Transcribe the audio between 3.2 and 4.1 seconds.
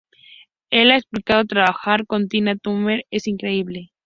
increíble.